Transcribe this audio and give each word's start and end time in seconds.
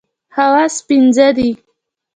حواس 0.35 0.75
پنځه 0.87 1.27
دي. 1.37 1.49